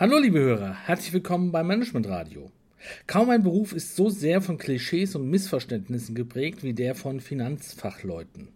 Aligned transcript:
Hallo 0.00 0.16
liebe 0.16 0.38
Hörer, 0.38 0.76
herzlich 0.86 1.12
willkommen 1.12 1.50
beim 1.50 1.66
Management 1.66 2.06
Radio. 2.06 2.52
Kaum 3.08 3.30
ein 3.30 3.42
Beruf 3.42 3.72
ist 3.72 3.96
so 3.96 4.10
sehr 4.10 4.40
von 4.40 4.56
Klischees 4.56 5.16
und 5.16 5.28
Missverständnissen 5.28 6.14
geprägt 6.14 6.62
wie 6.62 6.72
der 6.72 6.94
von 6.94 7.18
Finanzfachleuten. 7.18 8.46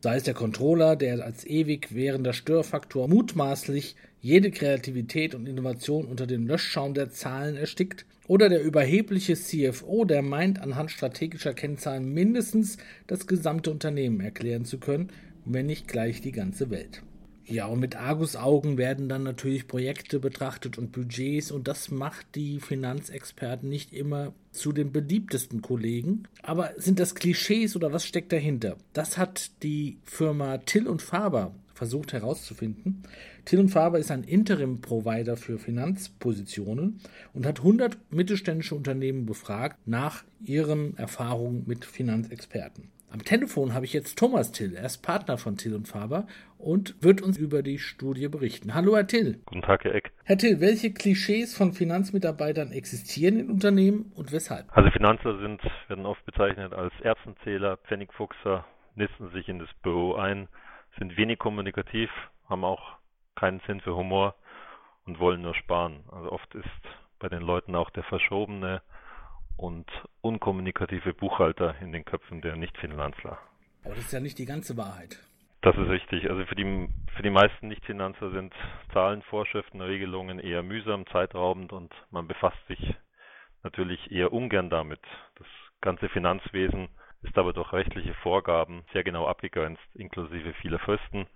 Sei 0.00 0.16
es 0.16 0.24
der 0.24 0.34
Controller, 0.34 0.96
der 0.96 1.24
als 1.24 1.46
ewig 1.46 1.94
währender 1.94 2.32
Störfaktor 2.32 3.06
mutmaßlich 3.06 3.94
jede 4.20 4.50
Kreativität 4.50 5.36
und 5.36 5.46
Innovation 5.46 6.04
unter 6.06 6.26
dem 6.26 6.48
Löschschaum 6.48 6.94
der 6.94 7.12
Zahlen 7.12 7.54
erstickt, 7.54 8.04
oder 8.26 8.48
der 8.48 8.64
überhebliche 8.64 9.36
CFO, 9.36 10.04
der 10.04 10.22
meint, 10.22 10.60
anhand 10.60 10.90
strategischer 10.90 11.54
Kennzahlen 11.54 12.12
mindestens 12.12 12.76
das 13.06 13.28
gesamte 13.28 13.70
Unternehmen 13.70 14.18
erklären 14.18 14.64
zu 14.64 14.78
können, 14.78 15.10
wenn 15.44 15.66
nicht 15.66 15.86
gleich 15.86 16.22
die 16.22 16.32
ganze 16.32 16.70
Welt. 16.70 17.04
Ja, 17.50 17.66
und 17.66 17.80
mit 17.80 17.96
Argusaugen 17.96 18.76
werden 18.76 19.08
dann 19.08 19.22
natürlich 19.22 19.66
Projekte 19.66 20.20
betrachtet 20.20 20.76
und 20.76 20.92
Budgets 20.92 21.50
und 21.50 21.66
das 21.66 21.90
macht 21.90 22.34
die 22.34 22.60
Finanzexperten 22.60 23.70
nicht 23.70 23.94
immer 23.94 24.34
zu 24.52 24.72
den 24.72 24.92
beliebtesten 24.92 25.62
Kollegen. 25.62 26.24
Aber 26.42 26.72
sind 26.76 26.98
das 26.98 27.14
Klischees 27.14 27.74
oder 27.74 27.90
was 27.90 28.04
steckt 28.04 28.32
dahinter? 28.32 28.76
Das 28.92 29.16
hat 29.16 29.62
die 29.62 29.96
Firma 30.04 30.58
Till 30.58 30.86
und 30.86 31.00
Faber 31.00 31.54
versucht 31.72 32.12
herauszufinden. 32.12 33.04
Till 33.46 33.60
und 33.60 33.70
Faber 33.70 33.98
ist 33.98 34.10
ein 34.10 34.24
Interim-Provider 34.24 35.38
für 35.38 35.58
Finanzpositionen 35.58 37.00
und 37.32 37.46
hat 37.46 37.60
100 37.60 37.96
mittelständische 38.10 38.74
Unternehmen 38.74 39.24
befragt 39.24 39.78
nach 39.86 40.24
ihren 40.44 40.98
Erfahrungen 40.98 41.64
mit 41.66 41.86
Finanzexperten. 41.86 42.90
Am 43.10 43.24
Telefon 43.24 43.72
habe 43.72 43.86
ich 43.86 43.94
jetzt 43.94 44.18
Thomas 44.18 44.52
Till. 44.52 44.74
Er 44.74 44.84
ist 44.84 44.98
Partner 44.98 45.38
von 45.38 45.56
Till 45.56 45.74
und 45.74 45.88
Faber 45.88 46.26
und 46.58 47.02
wird 47.02 47.22
uns 47.22 47.38
über 47.38 47.62
die 47.62 47.78
Studie 47.78 48.28
berichten. 48.28 48.74
Hallo, 48.74 48.96
Herr 48.96 49.06
Till. 49.06 49.40
Guten 49.46 49.62
Tag, 49.62 49.84
Herr 49.84 49.94
Eck. 49.94 50.12
Herr 50.24 50.36
Till, 50.36 50.60
welche 50.60 50.92
Klischees 50.92 51.56
von 51.56 51.72
Finanzmitarbeitern 51.72 52.70
existieren 52.70 53.40
in 53.40 53.50
Unternehmen 53.50 54.12
und 54.14 54.30
weshalb? 54.30 54.76
Also 54.76 54.90
Finanzer 54.90 55.38
sind, 55.38 55.62
werden 55.88 56.04
oft 56.04 56.24
bezeichnet 56.26 56.74
als 56.74 56.92
Erbsenzähler, 57.00 57.78
Pfennigfuchser, 57.78 58.66
nisten 58.94 59.30
sich 59.30 59.48
in 59.48 59.58
das 59.58 59.70
Büro 59.82 60.14
ein, 60.16 60.48
sind 60.98 61.16
wenig 61.16 61.38
kommunikativ, 61.38 62.10
haben 62.46 62.64
auch 62.64 62.98
keinen 63.36 63.60
Sinn 63.66 63.80
für 63.80 63.96
Humor 63.96 64.34
und 65.06 65.18
wollen 65.18 65.40
nur 65.40 65.54
sparen. 65.54 66.04
Also 66.12 66.30
oft 66.30 66.54
ist 66.54 66.68
bei 67.18 67.30
den 67.30 67.40
Leuten 67.40 67.74
auch 67.74 67.88
der 67.88 68.02
verschobene 68.02 68.82
und 69.58 69.90
unkommunikative 70.22 71.12
Buchhalter 71.12 71.74
in 71.82 71.92
den 71.92 72.04
Köpfen 72.04 72.40
der 72.40 72.56
Nicht-Finanzler. 72.56 73.38
Aber 73.84 73.94
das 73.94 74.04
ist 74.04 74.12
ja 74.12 74.20
nicht 74.20 74.38
die 74.38 74.46
ganze 74.46 74.76
Wahrheit. 74.76 75.18
Das 75.60 75.76
ist 75.76 75.88
richtig. 75.88 76.30
Also 76.30 76.44
für 76.46 76.54
die, 76.54 76.88
für 77.16 77.22
die 77.22 77.30
meisten 77.30 77.68
Nicht-Finanzer 77.68 78.30
sind 78.30 78.54
Zahlen, 78.92 79.22
Vorschriften, 79.22 79.80
Regelungen 79.80 80.38
eher 80.38 80.62
mühsam, 80.62 81.06
zeitraubend 81.08 81.72
und 81.72 81.92
man 82.10 82.28
befasst 82.28 82.64
sich 82.68 82.94
natürlich 83.64 84.12
eher 84.12 84.32
ungern 84.32 84.70
damit. 84.70 85.00
Das 85.34 85.46
ganze 85.80 86.08
Finanzwesen 86.08 86.88
ist 87.22 87.36
aber 87.36 87.52
durch 87.52 87.72
rechtliche 87.72 88.14
Vorgaben 88.14 88.84
sehr 88.92 89.02
genau 89.02 89.26
abgegrenzt, 89.26 89.82
inklusive 89.94 90.54
vieler 90.54 90.78
Fristen. 90.78 91.26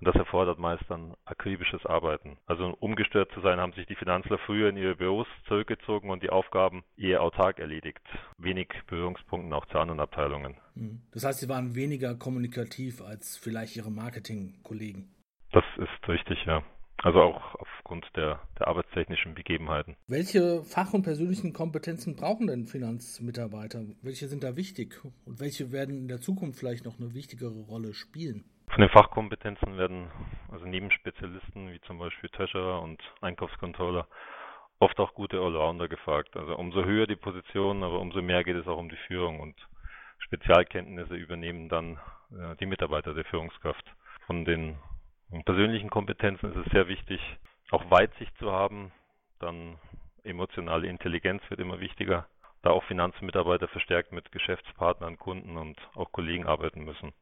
Und 0.00 0.06
das 0.06 0.16
erfordert 0.16 0.58
meist 0.58 0.82
dann 0.88 1.14
akribisches 1.26 1.84
Arbeiten. 1.84 2.38
Also 2.46 2.64
um 2.64 2.90
umgestört 2.90 3.30
zu 3.32 3.40
sein, 3.40 3.60
haben 3.60 3.72
sich 3.74 3.86
die 3.86 3.94
Finanzler 3.94 4.38
früher 4.38 4.70
in 4.70 4.76
ihre 4.76 4.96
Büros 4.96 5.26
zurückgezogen 5.46 6.10
und 6.10 6.22
die 6.22 6.30
Aufgaben 6.30 6.84
eher 6.96 7.22
autark 7.22 7.58
erledigt. 7.58 8.00
Wenig 8.38 8.68
Berührungspunkten 8.88 9.52
auch 9.52 9.66
zu 9.66 9.78
anderen 9.78 10.00
Abteilungen. 10.00 10.56
Mhm. 10.74 11.02
Das 11.12 11.24
heißt, 11.24 11.40
sie 11.40 11.48
waren 11.48 11.74
weniger 11.74 12.14
kommunikativ 12.14 13.02
als 13.02 13.36
vielleicht 13.36 13.76
ihre 13.76 13.90
Marketingkollegen. 13.90 15.14
Das 15.52 15.64
ist 15.76 16.08
richtig, 16.08 16.44
ja. 16.46 16.62
Also 17.02 17.20
auch 17.20 17.54
aufgrund 17.54 18.04
der, 18.14 18.40
der 18.58 18.68
arbeitstechnischen 18.68 19.34
Begebenheiten. 19.34 19.96
Welche 20.06 20.62
Fach- 20.64 20.92
und 20.92 21.02
persönlichen 21.02 21.52
Kompetenzen 21.52 22.14
brauchen 22.14 22.46
denn 22.46 22.66
Finanzmitarbeiter? 22.66 23.84
Welche 24.02 24.28
sind 24.28 24.44
da 24.44 24.56
wichtig 24.56 25.00
und 25.24 25.40
welche 25.40 25.72
werden 25.72 25.96
in 25.96 26.08
der 26.08 26.20
Zukunft 26.20 26.58
vielleicht 26.58 26.84
noch 26.84 26.98
eine 27.00 27.14
wichtigere 27.14 27.60
Rolle 27.60 27.94
spielen? 27.94 28.44
Von 28.70 28.82
den 28.82 28.90
Fachkompetenzen 28.90 29.76
werden 29.78 30.10
also 30.52 30.64
neben 30.64 30.92
Spezialisten 30.92 31.72
wie 31.72 31.80
zum 31.82 31.98
Beispiel 31.98 32.30
Treasurer 32.30 32.80
und 32.82 33.02
Einkaufscontroller 33.20 34.06
oft 34.78 34.98
auch 35.00 35.12
gute 35.14 35.40
Allrounder 35.40 35.88
gefragt. 35.88 36.36
Also 36.36 36.56
umso 36.56 36.84
höher 36.84 37.06
die 37.06 37.16
Position, 37.16 37.82
aber 37.82 37.98
umso 37.98 38.22
mehr 38.22 38.44
geht 38.44 38.56
es 38.56 38.68
auch 38.68 38.78
um 38.78 38.88
die 38.88 38.96
Führung 39.08 39.40
und 39.40 39.56
Spezialkenntnisse 40.18 41.14
übernehmen 41.14 41.68
dann 41.68 41.98
äh, 42.30 42.54
die 42.60 42.66
Mitarbeiter 42.66 43.12
der 43.12 43.24
Führungskraft. 43.24 43.84
Von 44.26 44.44
den 44.44 44.78
persönlichen 45.44 45.90
Kompetenzen 45.90 46.52
ist 46.52 46.66
es 46.66 46.72
sehr 46.72 46.86
wichtig, 46.86 47.20
auch 47.72 47.90
Weitsicht 47.90 48.36
zu 48.38 48.52
haben. 48.52 48.92
Dann 49.40 49.78
emotionale 50.22 50.86
Intelligenz 50.86 51.42
wird 51.48 51.60
immer 51.60 51.80
wichtiger, 51.80 52.26
da 52.62 52.70
auch 52.70 52.84
Finanzmitarbeiter 52.84 53.66
verstärkt 53.66 54.12
mit 54.12 54.30
Geschäftspartnern, 54.30 55.18
Kunden 55.18 55.56
und 55.56 55.76
auch 55.94 56.12
Kollegen 56.12 56.46
arbeiten 56.46 56.84
müssen. 56.84 57.12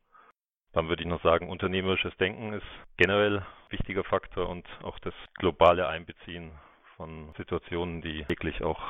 Dann 0.79 0.89
würde 0.89 1.03
ich 1.03 1.09
noch 1.09 1.25
sagen, 1.25 1.51
unternehmerisches 1.51 2.17
Denken 2.19 2.53
ist 2.53 2.63
generell 2.99 3.39
ein 3.39 3.47
wichtiger 3.71 4.05
Faktor 4.05 4.49
und 4.49 4.65
auch 4.85 4.97
das 5.01 5.13
globale 5.35 5.89
Einbeziehen 5.89 6.53
von 6.97 7.35
Situationen, 7.37 8.01
die 8.01 8.25
wirklich 8.29 8.63
auch 8.63 8.81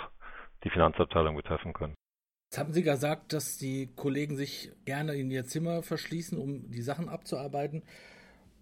die 0.64 0.68
Finanzabteilung 0.68 1.34
betreffen 1.34 1.72
können. 1.72 1.94
Jetzt 2.50 2.58
haben 2.58 2.74
Sie 2.74 2.82
gesagt, 2.82 3.32
dass 3.32 3.56
die 3.56 3.88
Kollegen 3.96 4.36
sich 4.36 4.70
gerne 4.84 5.14
in 5.14 5.30
ihr 5.30 5.44
Zimmer 5.44 5.82
verschließen, 5.82 6.36
um 6.36 6.70
die 6.70 6.82
Sachen 6.82 7.08
abzuarbeiten. 7.08 7.82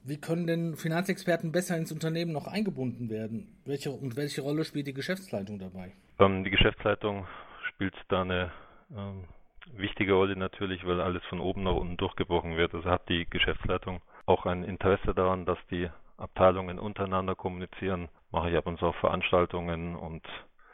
Wie 0.05 0.21
können 0.21 0.47
denn 0.47 0.77
Finanzexperten 0.77 1.51
besser 1.51 1.77
ins 1.77 1.91
Unternehmen 1.91 2.31
noch 2.31 2.47
eingebunden 2.47 3.11
werden? 3.11 3.61
Welche, 3.65 3.91
und 3.91 4.17
welche 4.17 4.43
Rolle 4.43 4.65
spielt 4.65 4.87
die 4.87 4.95
Geschäftsleitung 4.95 5.59
dabei? 5.59 5.91
Ähm, 6.21 6.45
die 6.45 6.51
Geschäftsleitung 6.51 7.27
spielt 7.75 7.97
da 8.07 8.23
eine 8.23 8.53
ähm, 8.97 9.25
wichtige 9.73 10.15
Rolle 10.15 10.37
natürlich, 10.37 10.87
weil 10.87 11.01
alles 11.01 11.25
von 11.25 11.41
oben 11.41 11.63
nach 11.63 11.75
unten 11.75 11.97
durchgebrochen 11.97 12.57
wird. 12.57 12.75
Also 12.75 12.89
hat 12.91 13.09
die 13.09 13.29
Geschäftsleitung 13.29 14.01
auch 14.27 14.47
ein 14.47 14.65
Interesse 14.65 15.15
daran, 15.15 15.47
dass 15.47 15.59
die 15.71 15.89
Abteilungen 16.17 16.79
untereinander 16.79 17.35
kommunizieren. 17.35 18.09
Mache 18.31 18.51
ich 18.51 18.57
ab 18.57 18.67
und 18.67 18.79
zu 18.79 18.87
auch 18.87 18.97
Veranstaltungen 18.97 19.97
und 19.97 20.23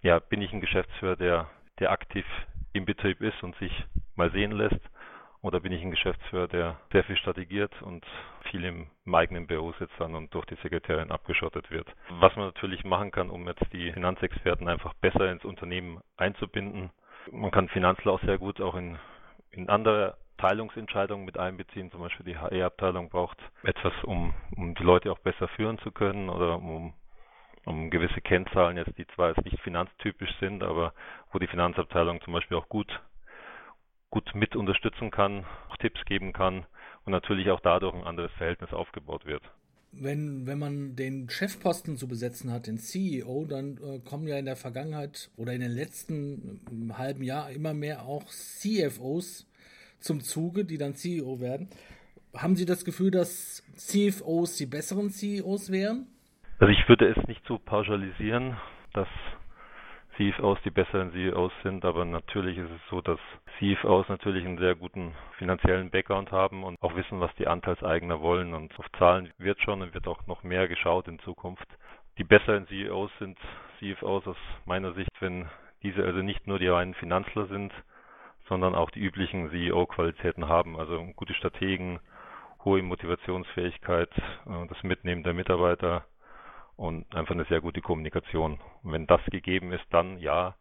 ja, 0.03 0.19
bin 0.19 0.43
ich 0.43 0.53
ein 0.53 0.61
Geschäftsführer, 0.61 1.17
der, 1.17 1.49
der 1.79 1.93
aktiv 1.93 2.27
im 2.73 2.85
Betrieb 2.85 3.21
ist 3.21 3.43
und 3.43 3.57
sich 3.57 3.73
mal 4.17 4.31
sehen 4.33 4.53
lässt. 4.53 4.81
Oder 5.43 5.59
bin 5.59 5.73
ich 5.73 5.83
ein 5.83 5.91
Geschäftsführer, 5.91 6.47
der 6.47 6.79
sehr 6.93 7.03
viel 7.03 7.17
strategiert 7.17 7.73
und 7.83 8.07
viel 8.51 8.65
im, 8.65 8.87
im 9.05 9.15
eigenen 9.15 9.49
Büro 9.49 9.73
sitzt 9.73 9.95
dann 9.99 10.15
und 10.15 10.33
durch 10.33 10.47
die 10.47 10.55
Sekretärin 10.63 11.11
abgeschottet 11.11 11.69
wird. 11.73 11.89
Was 12.21 12.37
man 12.37 12.47
natürlich 12.47 12.85
machen 12.85 13.11
kann, 13.11 13.29
um 13.29 13.49
jetzt 13.49 13.65
die 13.73 13.93
Finanzexperten 13.93 14.69
einfach 14.69 14.95
besser 14.95 15.33
ins 15.33 15.45
Unternehmen 15.45 16.01
einzubinden, 16.17 16.91
man 17.31 17.51
kann 17.51 17.69
Finanzler 17.69 18.13
auch 18.13 18.21
sehr 18.23 18.39
gut 18.39 18.61
auch 18.61 18.75
in, 18.75 18.99
in 19.51 19.69
andere 19.69 20.17
Teilungsentscheidungen 20.39 21.25
mit 21.25 21.39
einbeziehen. 21.39 21.91
Zum 21.91 22.01
Beispiel 22.01 22.27
die 22.27 22.39
HR-Abteilung 22.39 23.11
braucht 23.11 23.39
etwas, 23.63 23.93
um, 24.05 24.35
um 24.57 24.75
die 24.75 24.83
Leute 24.83 25.13
auch 25.13 25.19
besser 25.19 25.49
führen 25.49 25.79
zu 25.79 25.93
können 25.93 26.29
oder 26.29 26.57
um, 26.57 26.95
um 27.65 27.91
gewisse 27.91 28.21
Kennzahlen 28.21 28.77
jetzt, 28.77 28.97
die 28.99 29.07
zwar 29.09 29.29
jetzt 29.29 29.45
nicht 29.45 29.61
finanztypisch 29.61 30.35
sind, 30.41 30.63
aber 30.63 30.95
wo 31.33 31.39
die 31.39 31.47
Finanzabteilung 31.47 32.21
zum 32.23 32.33
Beispiel 32.33 32.57
auch 32.57 32.69
gut, 32.69 33.01
gut 34.11 34.35
mit 34.35 34.57
unterstützen 34.57 35.11
kann, 35.11 35.45
auch 35.71 35.77
Tipps 35.77 36.05
geben 36.07 36.33
kann 36.33 36.67
und 37.05 37.13
natürlich 37.13 37.51
auch 37.51 37.61
dadurch 37.61 37.95
ein 37.95 38.05
anderes 38.05 38.33
Verhältnis 38.33 38.73
aufgebaut 38.73 39.25
wird 39.27 39.43
wenn, 39.93 40.47
wenn 40.47 40.59
man 40.59 40.97
den 40.97 41.29
Chefposten 41.29 41.97
zu 41.97 42.09
besetzen 42.09 42.51
hat, 42.51 42.67
den 42.67 42.79
CEO, 42.79 43.45
dann 43.45 43.77
äh, 43.77 43.99
kommen 44.01 44.27
ja 44.27 44.39
in 44.39 44.47
der 44.47 44.57
Vergangenheit 44.57 45.31
oder 45.37 45.53
in 45.53 45.61
den 45.61 45.71
letzten 45.71 46.91
äh, 46.91 46.95
halben 46.95 47.23
Jahr 47.23 47.51
immer 47.51 47.75
mehr 47.75 48.03
auch 48.03 48.25
CFOs 48.25 49.47
zum 50.01 50.21
Zuge, 50.21 50.65
die 50.65 50.79
dann 50.79 50.95
CEO 50.95 51.41
werden. 51.41 51.69
Haben 52.35 52.57
Sie 52.57 52.65
das 52.65 52.85
Gefühl, 52.85 53.11
dass 53.11 53.63
CFOs 53.77 54.57
die 54.57 54.67
besseren 54.67 55.11
CEOs 55.11 55.71
wären? 55.71 56.07
Also 56.59 56.73
ich 56.73 56.89
würde 56.89 57.09
es 57.09 57.29
nicht 57.29 57.43
so 57.47 57.59
pauschalisieren, 57.59 58.57
dass 58.95 59.09
CFOs 60.17 60.59
die 60.65 60.71
besseren 60.71 61.13
CEOs 61.13 61.53
sind, 61.63 61.85
aber 61.85 62.05
natürlich 62.05 62.59
ist 62.59 62.71
es 62.71 62.81
so, 62.91 63.01
dass 63.01 63.19
CFOs 63.59 64.09
natürlich 64.09 64.45
einen 64.45 64.59
sehr 64.59 64.75
guten 64.75 65.15
finanziellen 65.39 65.91
Background 65.91 66.31
haben 66.33 66.65
und 66.65 66.81
auch 66.83 66.95
wissen, 66.95 67.21
was 67.21 67.35
die 67.37 67.47
Anteilseigner 67.47 68.21
wollen 68.21 68.53
und 68.53 68.79
auf 68.79 68.91
Zahlen 68.99 69.33
wird 69.39 69.61
schon 69.63 69.81
und 69.81 69.95
wird 69.95 70.07
auch 70.07 70.27
noch 70.27 70.43
mehr 70.43 70.69
geschaut 70.69 71.09
in 71.09 71.19
Zukunft. 71.21 71.67
Die 72.19 72.25
besseren 72.25 72.67
CEOs 72.67 73.11
sind 73.19 73.39
CFOs 73.79 74.27
aus 74.27 74.37
meiner 74.67 74.93
Sicht, 74.93 75.11
wenn 75.21 75.49
diese 75.83 76.05
also 76.05 76.21
nicht 76.21 76.47
nur 76.47 76.59
die 76.59 76.69
reinen 76.69 76.95
Finanzler 76.95 77.47
sind, 77.47 77.73
sondern 78.49 78.75
auch 78.75 78.91
die 78.91 79.01
üblichen 79.01 79.51
CEO-Qualitäten 79.51 80.47
haben, 80.47 80.79
also 80.79 81.03
gute 81.17 81.35
Strategen, 81.35 82.01
hohe 82.65 82.83
Motivationsfähigkeit, 82.83 84.11
äh, 84.47 84.67
das 84.69 84.83
Mitnehmen 84.83 85.23
der 85.23 85.33
Mitarbeiter, 85.33 86.05
und 86.77 87.15
einfach 87.15 87.35
eine 87.35 87.45
sehr 87.47 87.61
gute 87.61 87.81
Kommunikation. 87.81 88.59
Und 88.83 88.93
wenn 88.93 89.07
das 89.07 89.21
gegeben 89.31 89.73
ist, 89.73 89.85
dann 89.91 90.19
ja, 90.19 90.57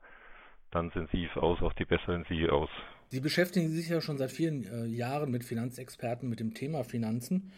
dann 0.72 0.92
sind 0.92 1.10
CFOs 1.10 1.62
auch 1.62 1.74
die 1.74 1.86
besseren 1.86 2.26
CEOs. 2.26 2.70
Sie 3.10 3.20
beschäftigen 3.20 3.70
sich 3.70 3.90
ja 3.90 4.00
schon 4.00 4.18
seit 4.18 4.32
vielen 4.32 4.64
äh, 4.64 4.86
Jahren 4.86 5.32
mit 5.32 5.44
Finanzexperten, 5.44 6.30
mit 6.30 6.40
dem 6.40 6.54
Thema 6.54 6.84
Finanzen. 6.84 7.52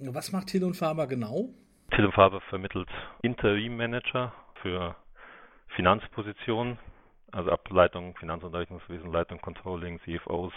Was 0.00 0.32
macht 0.32 0.48
Till 0.48 0.64
und 0.64 0.74
Faber 0.74 1.06
genau? 1.06 1.48
Till 1.94 2.04
und 2.04 2.12
Faber 2.12 2.40
vermittelt 2.42 2.88
Interim-Manager 3.22 4.34
für 4.60 4.94
Finanzpositionen, 5.74 6.78
also 7.32 7.50
Ableitung 7.50 8.14
Finanz- 8.16 8.44
und 8.44 8.54
Rechnungswesen, 8.54 9.10
Leitung 9.10 9.40
Controlling, 9.40 9.98
CFOs, 10.00 10.52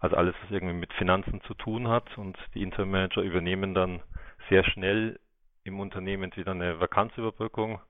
also 0.00 0.16
alles, 0.16 0.34
was 0.42 0.50
irgendwie 0.50 0.74
mit 0.74 0.92
Finanzen 0.94 1.40
zu 1.42 1.54
tun 1.54 1.88
hat. 1.88 2.16
Und 2.16 2.38
die 2.54 2.62
Interim 2.62 2.90
Manager 2.90 3.22
übernehmen 3.22 3.74
dann 3.74 4.02
sehr 4.48 4.64
schnell 4.64 5.20
im 5.64 5.80
Unternehmen 5.80 6.24
entweder 6.24 6.52
eine 6.52 6.80
Vakanzüberbrückung 6.80 7.80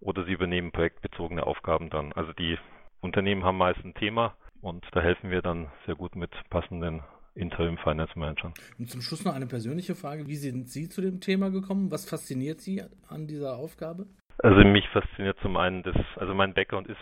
oder 0.00 0.24
sie 0.24 0.32
übernehmen 0.32 0.72
projektbezogene 0.72 1.46
Aufgaben 1.46 1.90
dann. 1.90 2.12
Also 2.12 2.32
die 2.32 2.58
Unternehmen 3.00 3.44
haben 3.44 3.58
meist 3.58 3.84
ein 3.84 3.94
Thema 3.94 4.34
und 4.60 4.84
da 4.92 5.00
helfen 5.00 5.30
wir 5.30 5.42
dann 5.42 5.70
sehr 5.86 5.94
gut 5.94 6.16
mit 6.16 6.30
passenden 6.50 7.02
Interim 7.34 7.78
Finance 7.78 8.18
Managern. 8.18 8.52
Und 8.78 8.90
zum 8.90 9.00
Schluss 9.00 9.24
noch 9.24 9.34
eine 9.34 9.46
persönliche 9.46 9.94
Frage. 9.94 10.26
Wie 10.26 10.36
sind 10.36 10.68
Sie 10.68 10.88
zu 10.88 11.00
dem 11.00 11.20
Thema 11.20 11.50
gekommen? 11.50 11.90
Was 11.90 12.08
fasziniert 12.08 12.60
Sie 12.60 12.82
an 13.08 13.26
dieser 13.26 13.56
Aufgabe? 13.56 14.06
Also 14.38 14.60
mich 14.64 14.88
fasziniert 14.90 15.38
zum 15.40 15.56
einen 15.56 15.82
das, 15.82 15.96
also 16.16 16.34
mein 16.34 16.54
Background 16.54 16.88
ist 16.88 16.98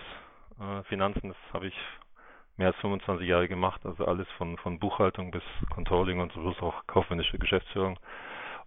äh, 0.60 0.82
Finanzen, 0.84 1.28
das 1.28 1.36
habe 1.52 1.68
ich 1.68 1.74
mehr 2.56 2.68
als 2.68 2.76
25 2.76 3.26
Jahre 3.26 3.48
gemacht, 3.48 3.80
also 3.84 4.04
alles 4.04 4.26
von, 4.36 4.56
von 4.58 4.78
Buchhaltung 4.78 5.30
bis 5.30 5.42
Controlling 5.70 6.20
und 6.20 6.32
so 6.32 6.40
auch 6.60 6.86
kaufmännische 6.86 7.38
Geschäftsführung. 7.38 7.98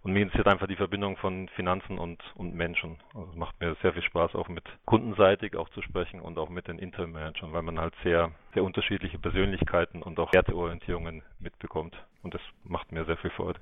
Und 0.04 0.12
mir 0.12 0.20
interessiert 0.20 0.48
einfach 0.48 0.66
die 0.66 0.76
Verbindung 0.76 1.16
von 1.16 1.48
Finanzen 1.56 1.96
und, 1.98 2.22
und 2.34 2.54
Menschen. 2.54 2.98
Also 3.14 3.30
es 3.30 3.36
macht 3.36 3.58
mir 3.58 3.74
sehr 3.80 3.94
viel 3.94 4.02
Spaß, 4.02 4.34
auch 4.34 4.48
mit 4.48 4.62
kundenseitig 4.84 5.56
auch 5.56 5.70
zu 5.70 5.80
sprechen 5.80 6.20
und 6.20 6.36
auch 6.36 6.50
mit 6.50 6.68
den 6.68 6.78
Interim-Managern, 6.78 7.54
weil 7.54 7.62
man 7.62 7.80
halt 7.80 7.94
sehr, 8.04 8.30
sehr 8.52 8.64
unterschiedliche 8.64 9.18
Persönlichkeiten 9.18 10.02
und 10.02 10.18
auch 10.18 10.30
Werteorientierungen 10.34 11.22
mitbekommt. 11.40 11.96
Und 12.22 12.34
das 12.34 12.42
macht 12.64 12.92
mir 12.92 13.06
sehr 13.06 13.16
viel 13.16 13.30
Freude. 13.30 13.58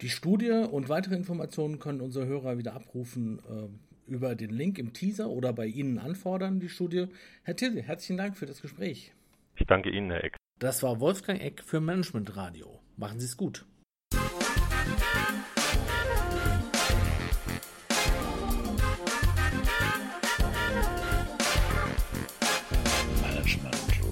Die 0.00 0.08
Studie 0.08 0.50
und 0.50 0.88
weitere 0.88 1.16
Informationen 1.16 1.78
können 1.78 2.00
unsere 2.00 2.24
Hörer 2.24 2.56
wieder 2.56 2.74
abrufen 2.74 3.38
äh, 3.40 4.10
über 4.10 4.34
den 4.34 4.50
Link 4.50 4.78
im 4.78 4.94
Teaser 4.94 5.28
oder 5.28 5.52
bei 5.52 5.66
Ihnen 5.66 5.98
anfordern, 5.98 6.60
die 6.60 6.70
Studie. 6.70 7.08
Herr 7.42 7.56
Tilde, 7.56 7.82
herzlichen 7.82 8.16
Dank 8.16 8.38
für 8.38 8.46
das 8.46 8.62
Gespräch. 8.62 9.12
Ich 9.56 9.66
danke 9.66 9.90
Ihnen, 9.90 10.10
Herr 10.10 10.24
Eck. 10.24 10.36
Das 10.58 10.82
war 10.82 10.98
Wolfgang 10.98 11.42
Eck 11.42 11.62
für 11.62 11.80
Management 11.80 12.36
Radio. 12.36 12.80
Machen 12.96 13.20
Sie 13.20 13.26
es 13.26 13.36
gut. 13.36 13.66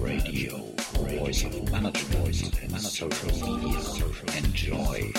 Radio, 0.03 0.57
voice 1.17 1.45
of 1.45 1.71
management, 1.71 2.61
and 2.61 2.81
social 2.81 3.31
media. 3.47 3.79
Enjoy. 4.37 5.13